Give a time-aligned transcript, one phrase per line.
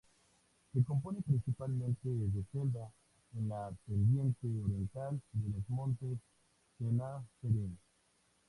[0.73, 2.91] Se compone principalmente de selva
[3.37, 6.17] en la pendiente oriental de los Montes
[6.79, 7.77] Tenasserim.